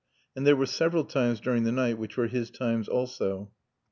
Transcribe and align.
And 0.35 0.47
there 0.47 0.55
were 0.55 0.65
several 0.65 1.03
times 1.05 1.39
during 1.39 1.61
the 1.63 1.71
night 1.71 1.99
which 1.99 2.17
were 2.17 2.25
his 2.25 2.49
times 2.49 2.87
also. 2.87 3.51